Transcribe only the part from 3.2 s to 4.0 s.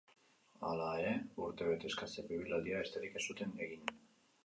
zuten egin.